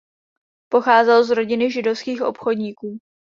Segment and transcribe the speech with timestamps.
[0.71, 2.97] Pocházel z rodiny židovských obchodníků.